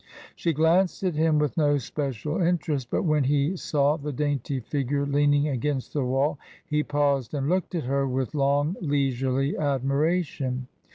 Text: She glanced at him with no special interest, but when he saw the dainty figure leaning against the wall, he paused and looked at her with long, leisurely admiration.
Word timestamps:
She 0.35 0.51
glanced 0.51 1.03
at 1.03 1.13
him 1.13 1.37
with 1.37 1.57
no 1.57 1.77
special 1.77 2.41
interest, 2.41 2.89
but 2.89 3.03
when 3.03 3.25
he 3.25 3.55
saw 3.55 3.97
the 3.97 4.11
dainty 4.11 4.59
figure 4.59 5.05
leaning 5.05 5.47
against 5.47 5.93
the 5.93 6.03
wall, 6.03 6.39
he 6.65 6.81
paused 6.81 7.35
and 7.35 7.47
looked 7.47 7.75
at 7.75 7.83
her 7.83 8.07
with 8.07 8.33
long, 8.33 8.75
leisurely 8.81 9.55
admiration. 9.55 10.65